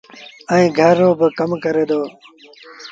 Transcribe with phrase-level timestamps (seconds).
[0.53, 2.01] ائيٚݩ گھر رو با ڪم ڪري دو۔